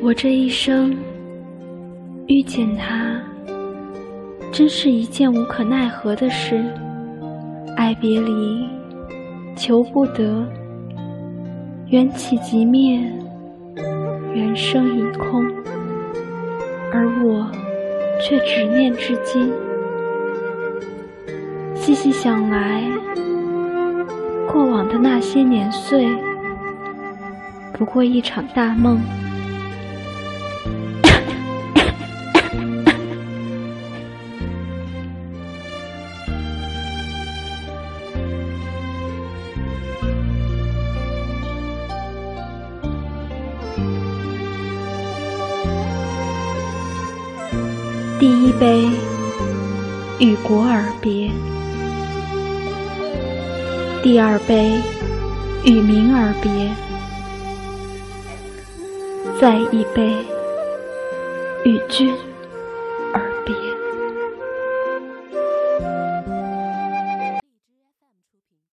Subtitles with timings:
[0.00, 0.96] 我这一生
[2.26, 3.20] 遇见他，
[4.52, 6.64] 真是一件无可奈何的事。
[7.76, 8.68] 爱别离，
[9.56, 10.46] 求不得，
[11.88, 13.00] 缘起即灭，
[14.34, 15.44] 缘生已空，
[16.92, 17.50] 而我
[18.20, 19.52] 却执念至今。
[21.74, 22.82] 细细想来，
[24.52, 26.08] 过往的那些年岁，
[27.78, 29.00] 不过一场大梦。
[48.18, 48.88] 第一杯，
[50.18, 51.30] 与国而别。
[54.02, 54.72] 第二杯，
[55.64, 56.50] 与民而别；
[59.40, 60.16] 再一杯，
[61.64, 62.27] 与君。